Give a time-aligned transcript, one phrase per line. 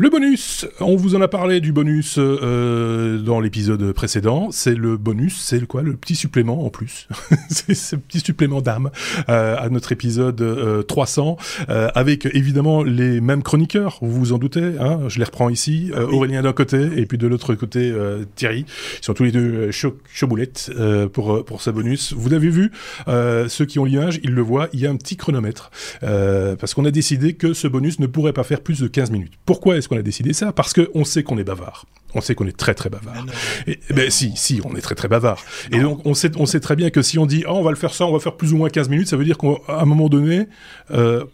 [0.00, 4.48] Le bonus, on vous en a parlé du bonus euh, dans l'épisode précédent.
[4.50, 7.06] C'est le bonus, c'est quoi Le petit supplément en plus.
[7.50, 8.88] c'est ce petit supplément d'âme
[9.28, 11.36] euh, à notre épisode 300,
[11.68, 14.72] euh, avec évidemment les mêmes chroniqueurs, vous vous en doutez.
[14.80, 15.90] Hein je les reprends ici.
[15.94, 17.94] Aurélien d'un côté et puis de l'autre côté
[18.36, 18.64] Thierry.
[19.02, 20.72] Ils sont tous les deux chaud, boulettes
[21.12, 22.14] pour, pour ce bonus.
[22.14, 22.72] Vous avez vu,
[23.06, 25.70] ceux qui ont l'image, ils le voient, il y a un petit chronomètre.
[26.00, 29.34] parce qu'on a décidé que ce bonus ne pourrait pas faire plus de 15 minutes.
[29.44, 31.86] Pourquoi est-ce qu'on a décidé ça Parce qu'on sait qu'on est bavard.
[32.14, 33.26] On sait qu'on est très très bavard.
[33.66, 35.42] Et, ben si, si, on est très très bavard.
[35.72, 37.70] Et donc on sait, on sait très bien que si on dit oh, on va
[37.70, 39.48] le faire ça, on va faire plus ou moins 15 minutes, ça veut dire qu'à
[39.68, 40.46] un moment donné,
[40.90, 41.24] euh,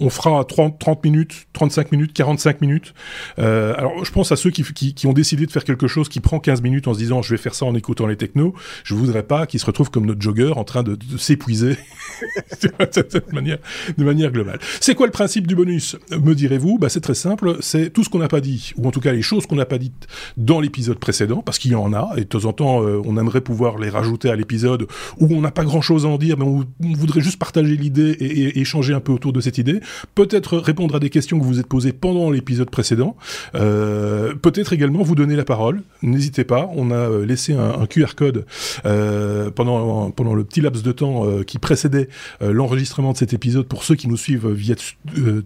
[0.00, 2.94] on fera 30, 30 minutes, 35 minutes, 45 minutes.
[3.38, 4.62] Euh, alors, je pense à ceux qui,
[4.94, 7.30] qui, ont décidé de faire quelque chose qui prend 15 minutes en se disant je
[7.34, 8.54] vais faire ça en écoutant les technos.
[8.84, 11.76] Je voudrais pas qu'ils se retrouvent comme notre jogger en train de, s'épuiser
[12.62, 13.58] de, manière,
[13.96, 14.58] de manière globale.
[14.80, 15.96] C'est quoi le principe du bonus?
[16.10, 17.56] Me direz-vous bah, C'est très simple.
[17.60, 19.66] C'est tout ce qu'on n'a pas dit, ou en tout cas les choses qu'on n'a
[19.66, 20.06] pas dites
[20.36, 23.16] dans l'épisode précédent, parce qu'il y en a, et de temps en temps, euh, on
[23.16, 24.86] aimerait pouvoir les rajouter à l'épisode
[25.18, 28.60] où on n'a pas grand-chose à en dire, mais on, voudrait juste partager l'idée et
[28.60, 29.67] échanger un peu autour de cette idée
[30.14, 33.16] peut-être répondre à des questions que vous vous êtes posées pendant l'épisode précédent,
[33.54, 35.82] euh, peut-être également vous donner la parole.
[36.02, 38.44] N'hésitez pas, on a euh, laissé un, QR code
[38.84, 42.08] euh, pendant, pendant le petit laps de temps qui précédait
[42.40, 44.74] l'enregistrement de cet épisode pour ceux qui nous suivent via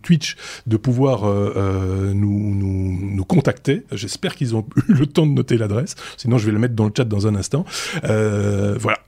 [0.03, 3.83] Twitch de pouvoir nous, nous, nous, contacter.
[3.93, 6.87] J'espère qu'ils ont eu le temps de noter l'adresse, sinon je vais le mettre dans
[6.87, 7.65] le chat dans un instant.
[8.03, 8.99] voilà.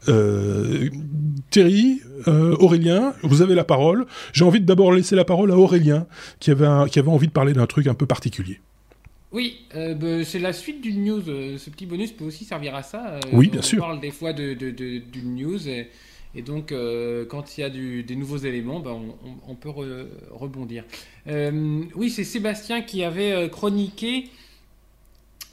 [1.50, 4.06] Thierry, Aurélien, vous avez la parole.
[4.32, 6.06] J'ai envie de d'abord laisser la parole à Aurélien,
[6.40, 8.60] qui avait, qui avait envie de parler d'un truc un peu particulier.
[9.34, 11.28] Oui, euh, bah, c'est la suite d'une news.
[11.28, 13.14] Euh, ce petit bonus peut aussi servir à ça.
[13.14, 13.82] Euh, oui, bien sûr.
[13.82, 15.68] On parle des fois d'une de, de, news.
[15.68, 15.90] Et,
[16.42, 16.72] donc,
[17.28, 18.96] quand il y a des nouveaux éléments, ben,
[19.46, 19.70] on, peut
[20.30, 20.84] rebondir.
[21.26, 24.30] oui, c'est Sébastien qui avait chroniqué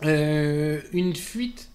[0.03, 1.69] une fuite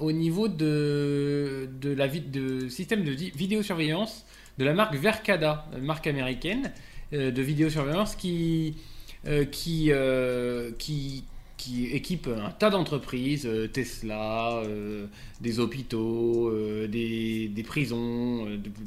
[0.00, 4.26] au niveau de, de la de système de vidéosurveillance
[4.58, 6.72] de la marque Vercada, marque américaine
[7.12, 8.76] euh, de vidéosurveillance qui,
[9.26, 11.24] euh, qui, euh, qui,
[11.56, 14.62] qui équipe un tas d'entreprises, Tesla,
[15.40, 16.52] des hôpitaux,
[16.86, 18.46] des, des, prisons,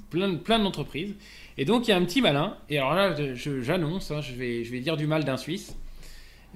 [0.09, 1.15] plein, plein d'entreprises.
[1.57, 4.63] Et donc il y a un petit malin, et alors là j'annonce, hein, je, vais,
[4.63, 5.75] je vais dire du mal d'un Suisse,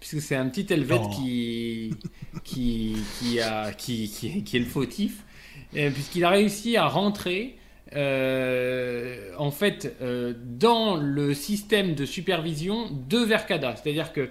[0.00, 1.94] puisque c'est un petit Helvète qui,
[2.42, 5.24] qui, qui, a, qui, qui, qui, est le fautif,
[5.72, 7.58] puisqu'il a réussi à rentrer
[7.96, 13.76] euh, en fait, euh, dans le système de supervision de Vercada.
[13.76, 14.28] C'est-à-dire que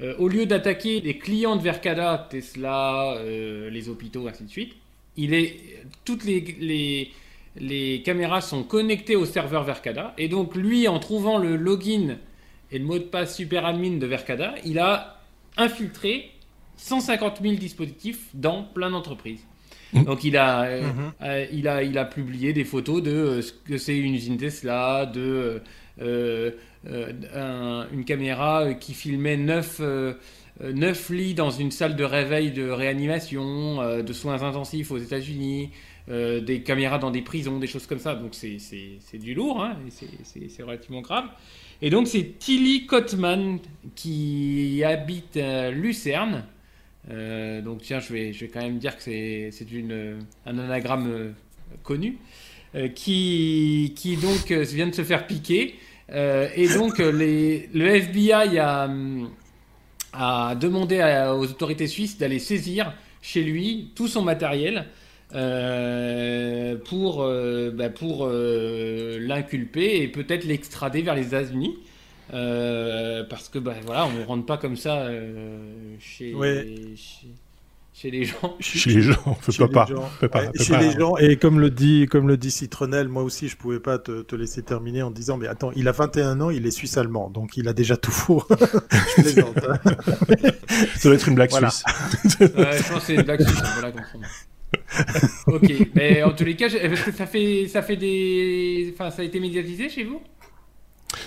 [0.00, 4.76] euh, au lieu d'attaquer les clients de Vercada, Tesla, les hôpitaux, ainsi de suite,
[6.04, 7.12] toutes les,
[8.04, 10.14] caméras sont connectées au serveur Vercada.
[10.16, 12.16] Et donc, lui, en trouvant le login
[12.70, 15.18] et le mot de passe super admin de Vercada, il a
[15.56, 16.30] infiltré
[16.76, 19.44] 150 000 dispositifs dans plein d'entreprises.
[19.92, 20.04] Mm.
[20.04, 21.12] Donc il a, euh, mm-hmm.
[21.22, 24.36] euh, il a, il a publié des photos de euh, ce que c'est une usine
[24.36, 25.62] Tesla, de
[27.92, 29.82] une caméra qui filmait 9,
[31.10, 35.70] lits dans une salle de réveil de réanimation, de soins intensifs aux États-Unis.
[36.08, 38.14] des caméras dans des prisons, des choses comme ça.
[38.14, 41.26] Donc c'est du lourd, hein, c'est relativement grave.
[41.82, 43.58] Et donc c'est Tilly Kotman
[43.94, 45.38] qui habite
[45.72, 46.44] Lucerne,
[47.10, 49.50] euh, donc tiens, je vais, quand même dire que c'est
[50.46, 51.30] un anagramme euh,
[51.82, 52.18] connu,
[52.74, 55.74] euh, qui, donc vient de se faire piquer.
[56.12, 61.00] et donc le FBI a, demandé
[61.36, 64.86] aux autorités suisses d'aller saisir chez lui tout son matériel
[66.84, 67.24] pour,
[67.74, 71.76] bah, pour l'inculper et peut-être l'extrader vers les États-Unis.
[72.32, 76.32] Euh, parce que bah, voilà, on ne rentre pas comme ça euh, chez,
[77.92, 78.56] chez, les gens.
[78.60, 79.86] Chez les gens, on peut pas.
[80.30, 83.56] pas, chez les gens, et comme le dit, comme le dit Citronel, moi aussi, je
[83.56, 86.66] pouvais pas te, te, laisser terminer en disant, mais attends, il a 21 ans, il
[86.66, 88.44] est suisse-allemand, donc il a déjà tout faux.
[88.50, 89.58] je plaisante.
[89.68, 89.90] Hein.
[90.96, 91.82] Ça doit être une blague suisse.
[92.38, 94.24] je pense que c'est une blague suisse, voilà comprendre.
[95.48, 99.24] ok, mais en tous les cas, que ça fait, ça fait des, enfin, ça a
[99.24, 100.22] été médiatisé chez vous?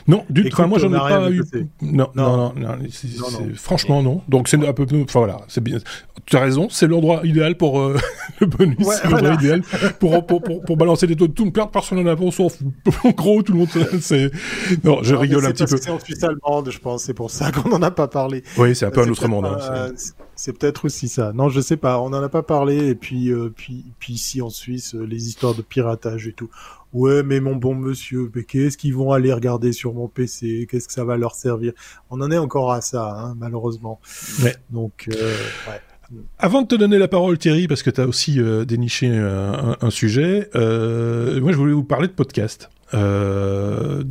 [0.08, 0.68] Non, du tout.
[0.68, 1.44] moi, j'en ai pas eu.
[1.82, 2.78] Non, non, non,
[3.56, 4.22] franchement, non.
[4.28, 4.86] Donc, c'est un peu.
[5.04, 5.78] Enfin, voilà, c'est bien.
[6.26, 7.98] Tu as raison, c'est l'endroit idéal pour euh,
[8.40, 8.78] le bonus.
[8.88, 9.62] c'est l'endroit idéal
[10.00, 11.52] pour, pour, pour, balancer des taux de tout.
[11.52, 12.58] Plein de personnes en sauf.
[13.04, 13.70] En gros, tout le monde.
[14.00, 14.32] C'est...
[14.84, 15.78] Non, je rigole un petit peu.
[15.78, 17.04] C'est en Suisse allemande, je pense.
[17.04, 18.44] C'est pour ça qu'on n'en a pas parlé.
[18.58, 19.48] Oui, c'est un peu un autre monde.
[20.36, 21.32] C'est peut-être aussi ça.
[21.34, 22.00] Non, je sais pas.
[22.00, 22.90] On n'en a pas parlé.
[22.90, 26.50] Et puis, euh, puis, puis ici en Suisse, euh, les histoires de piratage et tout.
[26.94, 30.88] Ouais, mais mon bon monsieur, mais qu'est-ce qu'ils vont aller regarder sur mon PC Qu'est-ce
[30.88, 31.74] que ça va leur servir?
[32.10, 34.00] On en est encore à ça, hein, malheureusement.
[34.44, 34.56] Ouais.
[34.70, 35.36] Donc, euh,
[35.68, 35.82] ouais.
[36.38, 39.90] Avant de te donner la parole, Thierry, parce que tu as aussi déniché un, un
[39.90, 42.70] sujet, moi je voulais vous parler de podcast.
[42.94, 44.04] Euh,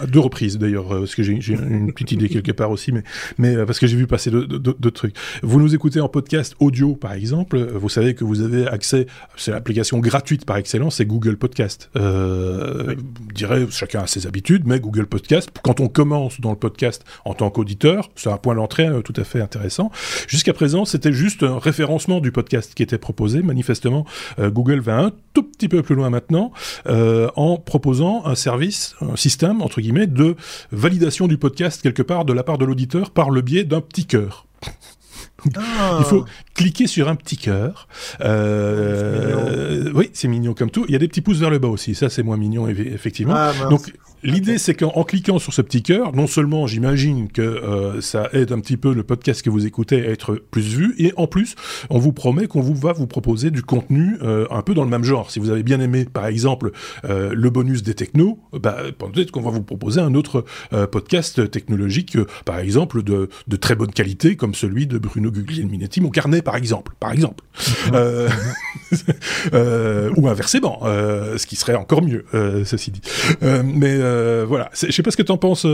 [0.00, 3.02] à deux reprises d'ailleurs, euh, parce que j'ai une petite idée quelque part aussi, mais,
[3.38, 5.16] mais euh, parce que j'ai vu passer d'autres trucs.
[5.42, 9.06] Vous nous écoutez en podcast audio, par exemple, vous savez que vous avez accès,
[9.36, 11.90] c'est l'application gratuite par excellence, c'est Google Podcast.
[11.96, 12.94] Euh, oui.
[13.30, 17.04] Je dirais, chacun a ses habitudes, mais Google Podcast, quand on commence dans le podcast
[17.24, 19.90] en tant qu'auditeur, c'est un point d'entrée tout à fait intéressant.
[20.26, 23.42] Jusqu'à présent, c'était juste un référencement du podcast qui était proposé.
[23.42, 24.04] Manifestement,
[24.38, 26.52] Google va un tout petit peu plus loin maintenant
[26.86, 27.87] en proposant
[28.26, 30.36] un service, un système, entre guillemets, de
[30.72, 34.06] validation du podcast quelque part de la part de l'auditeur par le biais d'un petit
[34.06, 34.46] cœur.
[35.56, 35.98] Ah.
[36.00, 36.24] Il faut
[36.58, 37.86] cliquer sur un petit cœur.
[38.20, 40.84] Euh, oui, c'est mignon comme tout.
[40.88, 41.94] Il y a des petits pouces vers le bas aussi.
[41.94, 43.34] Ça, c'est moins mignon, effectivement.
[43.36, 43.92] Ah, Donc,
[44.24, 44.58] l'idée, okay.
[44.58, 48.58] c'est qu'en cliquant sur ce petit cœur, non seulement j'imagine que euh, ça aide un
[48.58, 51.54] petit peu le podcast que vous écoutez à être plus vu, et en plus,
[51.90, 54.90] on vous promet qu'on vous va vous proposer du contenu euh, un peu dans le
[54.90, 55.30] même genre.
[55.30, 56.72] Si vous avez bien aimé, par exemple,
[57.04, 60.44] euh, le bonus des technos, bah, peut-être qu'on va vous proposer un autre
[60.90, 66.10] podcast technologique, par exemple, de, de très bonne qualité, comme celui de Bruno Guglielminetti, mon
[66.10, 66.47] carnet, par exemple,
[67.00, 67.44] par exemple,
[67.92, 68.28] euh,
[69.52, 72.24] euh, ou inversement, euh, ce qui serait encore mieux,
[72.64, 73.02] ceci dit.
[73.42, 73.98] mais
[74.44, 75.66] voilà, je sais pas ce que tu en penses,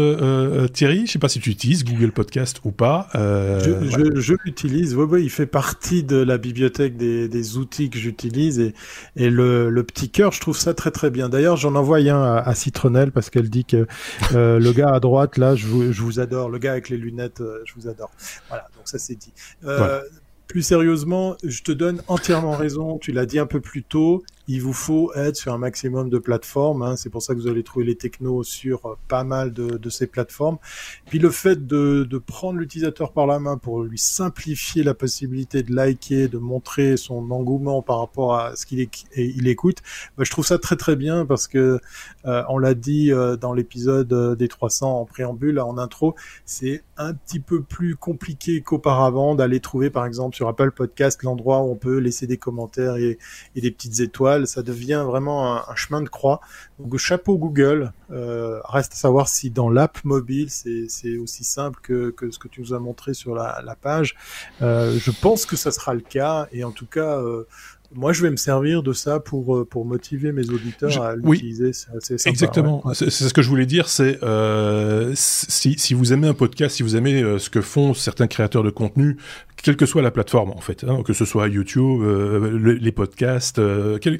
[0.73, 1.07] Thierry.
[1.07, 3.09] Je sais pas si tu utilises Google Podcast ou pas.
[3.15, 4.15] je, voilà.
[4.15, 4.95] je, je l'utilise.
[4.95, 8.75] Oui, oui, il fait partie de la bibliothèque des, des outils que j'utilise et,
[9.17, 11.29] et le, le, petit cœur, je trouve ça très très bien.
[11.29, 13.87] D'ailleurs, j'en envoie un à, à, Citronelle parce qu'elle dit que
[14.33, 16.49] le gars à droite là, je vous, je vous adore.
[16.49, 18.11] Le gars avec les lunettes, je vous adore.
[18.49, 19.33] Voilà, donc ça c'est dit.
[19.65, 20.03] Euh, voilà.
[20.47, 22.99] Plus sérieusement, je te donne entièrement raison.
[22.99, 24.23] Tu l'as dit un peu plus tôt.
[24.47, 26.83] Il vous faut être sur un maximum de plateformes.
[26.83, 26.97] Hein.
[26.97, 29.91] C'est pour ça que vous allez trouver les technos sur euh, pas mal de, de
[29.91, 30.59] ces plateformes.
[31.07, 35.63] Puis le fait de, de prendre l'utilisateur par la main pour lui simplifier la possibilité
[35.63, 38.87] de liker, de montrer son engouement par rapport à ce qu'il
[39.17, 39.79] il écoute,
[40.19, 41.81] bah, je trouve ça très très bien parce que
[42.27, 46.15] euh, on l'a dit euh, dans l'épisode euh, des 300 en préambule, en intro,
[46.45, 51.63] c'est un petit peu plus compliqué qu'auparavant d'aller trouver par exemple sur Apple Podcast l'endroit
[51.63, 53.19] où on peut laisser des commentaires et,
[53.57, 56.41] des petites étoiles ça devient vraiment un, chemin de croix.
[56.79, 57.93] Donc chapeau Google.
[58.11, 62.49] Euh, reste à savoir si dans l'app mobile c'est aussi simple que, que, ce que
[62.49, 64.15] tu nous as montré sur la, la page.
[64.63, 67.19] Euh, je pense que ça sera le cas et en tout cas.
[67.21, 67.47] Euh,
[67.95, 71.73] moi, je vais me servir de ça pour pour motiver mes auditeurs je, à l'utiliser.
[71.93, 72.87] Oui, c'est exactement.
[72.87, 72.95] Ouais.
[72.95, 73.89] C'est ce que je voulais dire.
[73.89, 77.95] C'est euh, si, si vous aimez un podcast, si vous aimez euh, ce que font
[77.95, 79.17] certains créateurs de contenu,
[79.63, 82.93] quelle que soit la plateforme en fait, hein, que ce soit YouTube, euh, les, les,
[82.93, 84.19] podcasts, euh, quel,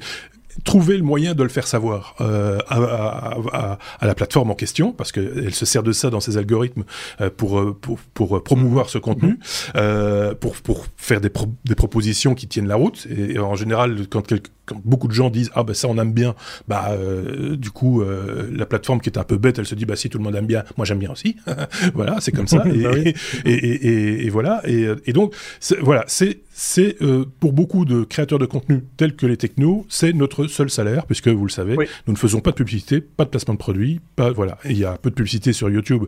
[0.63, 4.55] trouver le moyen de le faire savoir euh, à, à, à, à, la plateforme en
[4.55, 6.83] question, parce qu'elle se sert de ça dans ses algorithmes
[7.21, 9.39] euh, pour, pour, pour promouvoir ce contenu,
[9.75, 13.07] euh, pour, pour faire des, pro des propositions qui tiennent la route.
[13.09, 15.97] Et, et en général, quand, quelques, quand, beaucoup de gens disent ah ben ça on
[15.97, 16.35] aime bien,
[16.67, 19.85] bah euh, du coup euh, la plateforme qui est un peu bête, elle se dit
[19.85, 21.37] bah si tout le monde aime bien, moi j'aime bien aussi.
[21.93, 22.63] voilà, c'est comme ça.
[22.65, 23.13] et, bah oui.
[23.45, 24.61] et, et, et, voilà.
[24.65, 25.33] Et, donc
[25.81, 30.13] voilà, c'est c'est euh, pour beaucoup de créateurs de contenu tels que les technos, c'est
[30.13, 31.85] notre seul salaire, puisque vous le savez, oui.
[32.07, 34.57] nous ne faisons pas de publicité, pas de placement de produits, pas voilà.
[34.63, 36.05] Il y a peu de publicité sur YouTube,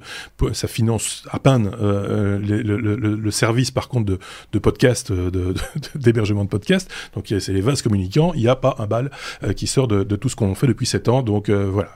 [0.54, 4.20] ça finance à peine euh, le, le, le, le, service par contre de,
[4.54, 5.12] de podcast,
[5.96, 6.90] d'hébergement de, de, podcast.
[7.14, 8.32] Donc c'est les vases communicants.
[8.34, 9.12] Il n'y a pas un bal
[9.44, 11.22] euh, qui sort de, de, tout ce qu'on fait depuis 7 ans.
[11.22, 11.90] Donc euh, voilà,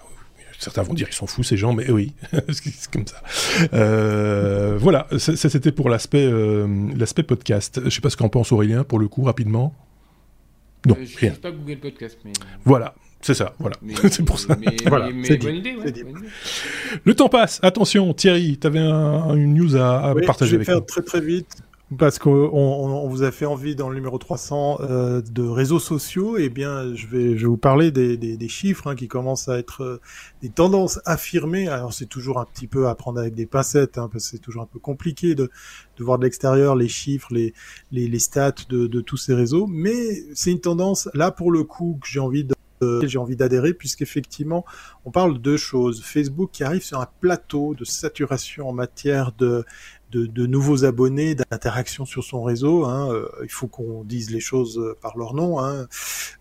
[0.62, 2.13] certains vont dire ils sont fous ces gens, mais oui,
[2.50, 3.22] c'est comme ça.
[3.74, 7.81] Euh, voilà, ça c'était pour l'aspect euh, l'aspect podcast.
[7.84, 9.74] Je sais pas ce qu'en pense Aurélien pour le coup rapidement.
[10.86, 11.31] Non, euh, je rien.
[11.31, 12.34] pas Google Podcast, mais
[12.65, 12.96] voilà.
[13.24, 13.75] C'est ça, voilà.
[14.10, 14.55] c'est pour ça.
[14.60, 16.27] Mais, voilà, mais, bonne, idée, ouais, bonne idée.
[17.03, 17.60] Le temps passe.
[17.62, 20.77] Attention, Thierry, tu avais un, une news à, à oui, partager je vais avec faire
[20.77, 20.86] nous.
[20.86, 21.62] très très vite
[21.98, 25.80] parce qu'on on, on vous a fait envie dans le numéro 300 euh, de réseaux
[25.80, 28.96] sociaux, et eh bien je vais, je vais vous parler des, des, des chiffres hein,
[28.96, 30.02] qui commencent à être euh,
[30.42, 31.68] des tendances affirmées.
[31.68, 34.40] Alors c'est toujours un petit peu à prendre avec des pincettes, hein, parce que c'est
[34.42, 35.50] toujours un peu compliqué de,
[35.98, 37.54] de voir de l'extérieur les chiffres, les,
[37.92, 41.64] les, les stats de, de tous ces réseaux, mais c'est une tendance là pour le
[41.64, 42.54] coup que j'ai envie de
[43.04, 44.66] j'ai envie d'adhérer puisqu'effectivement
[45.06, 46.04] on parle de deux choses.
[46.04, 49.66] Facebook qui arrive sur un plateau de saturation en matière de
[50.12, 52.86] de, nouveaux abonnés, d'interaction sur son réseau.
[52.86, 53.12] Hein.
[53.12, 55.60] Euh, il faut qu'on dise les choses euh, par leur nom.
[55.60, 55.88] Hein.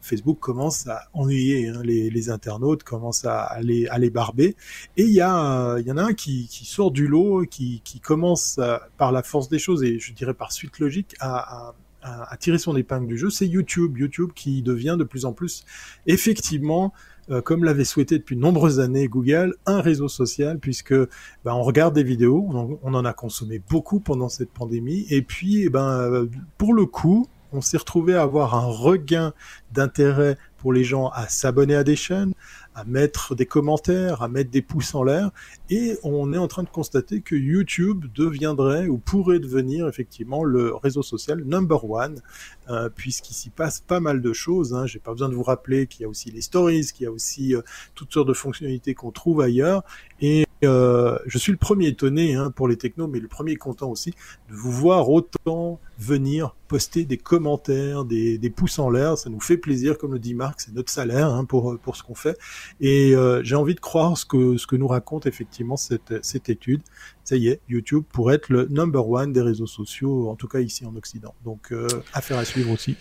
[0.01, 1.81] Facebook commence à ennuyer hein.
[1.85, 4.57] les, internautes, commence à, les, à les barber.
[4.97, 8.61] Et il y, a, y en a un qui, sort du lot, qui, commence
[8.97, 12.77] par la force des choses, et je dirais par suite logique, à, à tirer son
[12.77, 13.99] épingle du jeu, c'est YouTube.
[13.99, 15.65] YouTube qui devient de plus en plus
[16.07, 16.93] effectivement
[17.31, 21.63] euh, comme l'avait souhaité depuis de nombreuses années Google, un réseau social, puisque ben, on
[21.63, 22.49] regarde des vidéos,
[22.83, 27.27] on, en a consommé beaucoup pendant cette pandémie, et puis eh ben, pour le coup,
[27.53, 29.33] on s'est retrouvé à avoir un regain
[29.73, 32.33] d'intérêt pour les gens à s'abonner à des chaînes,
[32.75, 35.31] à mettre des commentaires, à mettre des pouces en l'air,
[35.71, 40.75] et on est en train de constater que YouTube deviendrait ou pourrait devenir effectivement le
[40.75, 42.21] réseau social number one,
[42.69, 44.75] euh, puisqu'il s'y passe pas mal de choses.
[44.75, 44.87] Hein.
[44.87, 47.13] J'ai pas besoin de vous rappeler qu'il y a aussi les stories, qu'il y a
[47.13, 47.63] aussi euh,
[47.95, 49.83] toutes sortes de fonctionnalités qu'on trouve ailleurs,
[50.21, 53.89] et euh, je suis le premier étonné hein, pour les technos, mais le premier content
[53.91, 54.11] aussi
[54.49, 59.19] de vous voir autant venir poster des commentaires, des, des pouces en l'air.
[59.19, 62.03] Ça nous fait plaisir, comme le dit Marc, c'est notre salaire hein, pour pour ce
[62.03, 62.39] qu'on fait.
[62.81, 66.49] Et euh, j'ai envie de croire ce que ce que nous raconte effectivement cette cette
[66.49, 66.83] étude.
[67.25, 70.61] Ça y est, YouTube pourrait être le number one des réseaux sociaux, en tout cas
[70.61, 71.35] ici en Occident.
[71.45, 72.97] Donc euh, affaire à suivre aussi.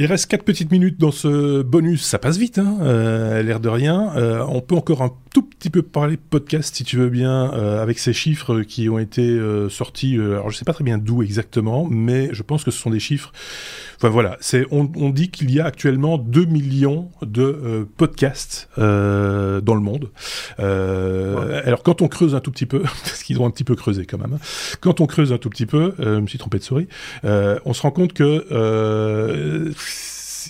[0.00, 3.68] Il reste 4 petites minutes dans ce bonus, ça passe vite, hein, euh, l'air de
[3.68, 4.14] rien.
[4.16, 7.82] Euh, on peut encore un tout petit peu parler podcast, si tu veux bien, euh,
[7.82, 10.16] avec ces chiffres qui ont été euh, sortis.
[10.16, 12.90] Euh, alors je sais pas très bien d'où exactement, mais je pense que ce sont
[12.90, 13.32] des chiffres.
[13.96, 19.74] Enfin voilà, c'est on, on dit qu'il y a actuellement 2 millions de podcasts dans
[19.74, 20.10] le monde.
[20.58, 24.06] Alors quand on creuse un tout petit peu, parce qu'ils ont un petit peu creusé
[24.06, 24.34] quand même.
[24.34, 24.40] Hein,
[24.80, 26.88] quand on creuse un tout petit peu, je me suis trompé de souris,
[27.24, 29.72] on se rend compte que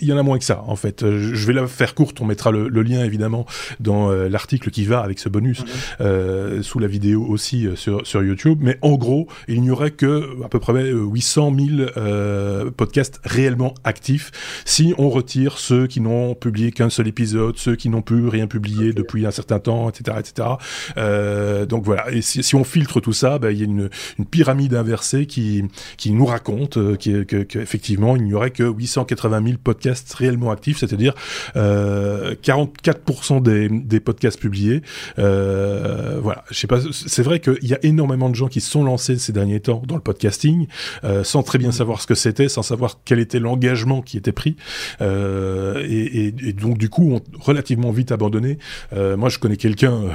[0.01, 1.03] il y en a moins que ça, en fait.
[1.03, 3.45] Euh, je vais la faire courte, on mettra le, lien évidemment
[3.81, 5.65] dans euh, l'article qui va avec ce bonus,
[6.01, 8.59] euh, sous la vidéo aussi sur, sur YouTube.
[8.63, 14.31] Mais en gros, il n'y aurait que à peu près 800 000 podcasts réellement actifs
[14.65, 18.47] si on retire ceux qui n'ont publié qu'un seul épisode, ceux qui n'ont plus rien
[18.47, 20.19] publié depuis un certain temps, etc.
[20.21, 21.67] etc.
[21.69, 24.75] donc voilà, et si, on filtre tout ça, ben, il y a une, une, pyramide
[24.75, 25.65] inversée qui,
[25.97, 31.15] qui nous raconte qu'effectivement, il n'y aurait que 880 000 podcasts réellement actifs, c'est-à-dire
[31.57, 34.83] euh, 44% des, des, podcasts publiés.
[35.19, 38.71] Euh, voilà, je sais pas, c'est vrai qu'il y a énormément de gens qui se
[38.71, 40.67] sont lancés ces derniers temps dans le podcasting,
[41.05, 44.33] euh, sans très bien savoir ce que c'était, sans savoir quel était l'engagement qui était
[44.33, 44.57] pris,
[45.01, 48.59] euh, et, et, et, donc du coup ont relativement vite abandonné.
[48.93, 50.09] Euh, moi, je connais quelqu'un euh,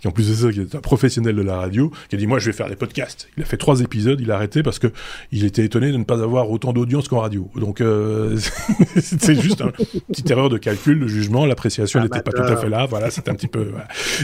[0.00, 2.26] qui en plus de ça, qui est un professionnel de la radio, qui a dit
[2.26, 3.28] moi je vais faire des podcasts.
[3.36, 4.88] Il a fait trois épisodes, il a arrêté parce que
[5.32, 7.50] il était étonné de ne pas avoir autant d'audience qu'en radio.
[7.56, 8.38] Donc euh,
[9.20, 12.68] c'est juste une petite erreur de calcul, de jugement, l'appréciation n'était pas tout à fait
[12.68, 12.86] là.
[12.86, 13.72] Voilà, c'est un petit peu.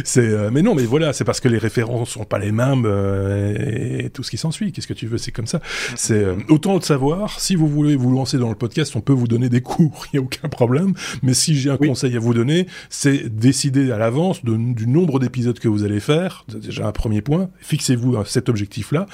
[0.04, 2.84] C'est, euh, mais non, mais voilà, c'est parce que les références sont pas les mêmes
[2.86, 4.72] euh, et, tout ce qui s'ensuit.
[4.72, 5.18] Qu'est-ce que tu veux?
[5.18, 5.60] C'est comme ça.
[5.94, 7.40] C'est euh, autant de savoir.
[7.40, 10.16] Si vous voulez vous lancer dans le podcast, on peut vous donner des cours, il
[10.16, 10.94] y a aucun problème.
[11.22, 15.58] Mais si j'ai un conseil à vous donner, c'est décider à l'avance du nombre d'épisodes
[15.58, 16.44] que vous allez faire.
[16.48, 17.50] Déjà un premier point.
[17.60, 19.06] Fixez-vous cet objectif-là.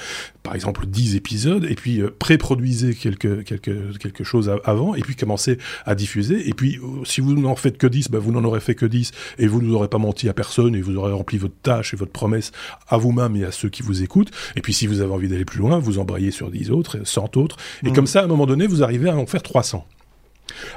[0.43, 5.42] Par exemple, 10 épisodes, et puis pré-produisez quelque quelque quelque chose avant, et puis commencez
[5.85, 6.47] à diffuser.
[6.47, 8.85] Et puis, euh, si vous n'en faites que 10, bah, vous n'en aurez fait que
[8.85, 11.97] 10 et vous n'aurez pas menti à personne et vous aurez rempli votre tâche et
[11.97, 12.51] votre promesse
[12.87, 14.31] à vous-même et à ceux qui vous écoutent.
[14.55, 17.37] Et puis, si vous avez envie d'aller plus loin, vous embrayez sur 10 autres, 100
[17.37, 17.57] autres.
[17.83, 17.93] Et mmh.
[17.93, 19.85] comme ça, à un moment donné, vous arrivez à en faire 300.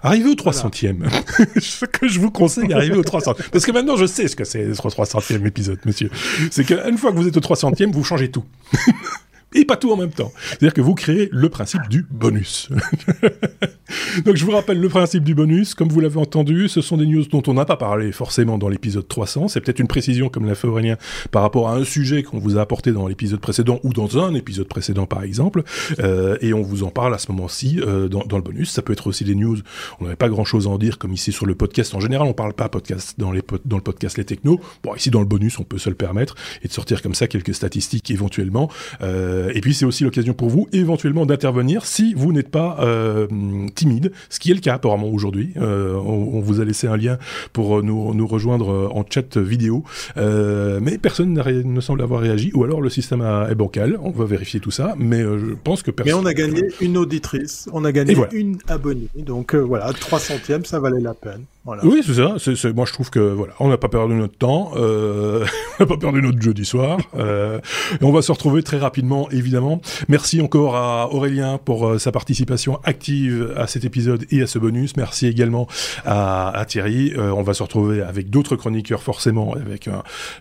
[0.02, 1.08] Arrivez au 300e.
[1.60, 4.44] ce que je vous conseille, arrivez au 300 Parce que maintenant, je sais ce que
[4.44, 6.10] c'est le 300e épisode, monsieur.
[6.50, 8.44] C'est qu'une fois que vous êtes au 300e, vous changez tout.
[9.56, 10.32] et pas tout en même temps.
[10.48, 12.68] C'est-à-dire que vous créez le principe du bonus.
[14.24, 17.06] Donc je vous rappelle le principe du bonus, comme vous l'avez entendu, ce sont des
[17.06, 20.46] news dont on n'a pas parlé forcément dans l'épisode 300, c'est peut-être une précision comme
[20.46, 20.96] l'a fait Aurélien
[21.30, 24.34] par rapport à un sujet qu'on vous a apporté dans l'épisode précédent ou dans un
[24.34, 25.62] épisode précédent par exemple,
[26.00, 28.70] euh, et on vous en parle à ce moment-ci euh, dans, le bonus.
[28.70, 29.58] Ça peut être aussi des news,
[30.00, 31.94] on n'avait pas grand-chose à en dire comme ici sur le podcast.
[31.94, 34.60] En général, on parle pas podcast dans le podcast Les Technos.
[34.82, 37.26] Bon, ici dans le bonus, on peut se le permettre et de sortir comme ça
[37.26, 38.70] quelques statistiques éventuellement.
[39.02, 43.26] Euh, et puis c'est aussi l'occasion pour vous éventuellement d'intervenir si vous n'êtes pas euh,
[43.74, 45.52] timide, ce qui est le cas apparemment aujourd'hui.
[45.56, 47.18] Euh, on, vous a laissé un lien
[47.52, 49.84] pour nous, nous rejoindre en chat vidéo,
[50.16, 53.98] euh, mais personne ne semble avoir réagi, ou alors le système est bancal.
[54.02, 56.14] On va vérifier tout ça, mais je pense que personne.
[56.14, 60.64] Mais on a gagné une auditrice, on a gagné une abonnée, donc voilà, 300 centièmes,
[60.64, 61.44] ça valait la peine.
[61.82, 62.36] Oui, c'est ça.
[62.38, 65.44] C'est, moi, je trouve que voilà, on n'a pas perdu notre temps, euh,
[65.78, 67.58] on n'a pas perdu notre jeudi soir, euh,
[68.00, 69.80] et on va se retrouver très rapidement, évidemment.
[70.08, 74.58] Merci encore à Aurélien pour euh, sa participation active à cet épisode et à ce
[74.58, 74.96] bonus.
[74.96, 75.66] Merci également
[76.04, 77.12] à, à Thierry.
[77.16, 79.88] Euh, on va se retrouver avec d'autres chroniqueurs, forcément, avec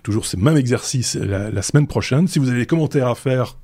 [0.04, 2.28] toujours ce même exercice la, la semaine prochaine.
[2.28, 3.56] Si vous avez des commentaires à faire,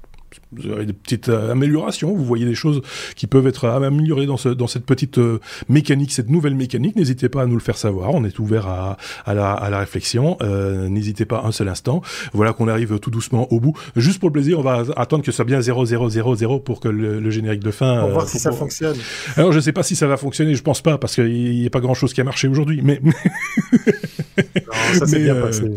[0.51, 2.81] vous avez des petites euh, améliorations, vous voyez des choses
[3.15, 7.29] qui peuvent être améliorées dans, ce, dans cette petite euh, mécanique, cette nouvelle mécanique, n'hésitez
[7.29, 8.13] pas à nous le faire savoir.
[8.13, 10.37] On est ouvert à, à, la, à la réflexion.
[10.41, 12.01] Euh, n'hésitez pas un seul instant.
[12.33, 13.73] Voilà qu'on arrive tout doucement au bout.
[13.95, 16.59] Juste pour le plaisir, on va attendre que ça soit bien 0, 0, 0, 0
[16.59, 18.01] pour que le, générique de fin.
[18.01, 18.97] Pour voir si ça fonctionne.
[19.37, 21.69] Alors je sais pas si ça va fonctionner, je pense pas parce qu'il n'y a
[21.69, 23.01] pas grand chose qui a marché aujourd'hui, mais.
[24.93, 25.71] ça bien passé.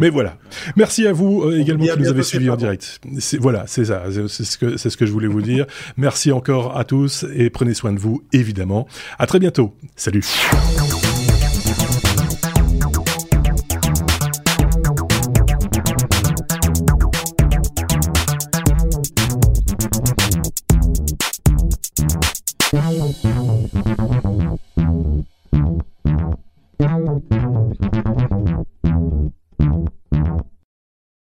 [0.00, 0.36] mais voilà.
[0.76, 3.00] Merci à vous également qui nous avez suivis en direct.
[3.40, 5.66] Voilà, c'est ça c'est ce que c'est ce que je voulais vous dire.
[5.96, 8.86] Merci encore à tous et prenez soin de vous évidemment.
[9.18, 9.74] À très bientôt.
[9.96, 10.24] Salut.